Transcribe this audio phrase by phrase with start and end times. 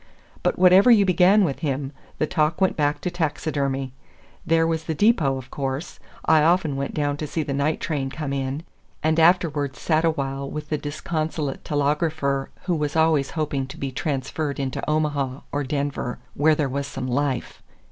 [0.41, 3.93] But whatever you began with him, the talk went back to taxidermy.
[4.43, 8.09] There was the depot, of course; I often went down to see the night train
[8.09, 8.63] come in,
[9.03, 14.55] and afterward sat awhile with the disconsolate telegrapher who was always hoping to be transferred
[14.57, 17.61] to Omaha or Denver, "where there was some life."